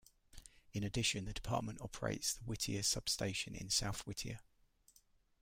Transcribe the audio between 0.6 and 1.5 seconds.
In addition the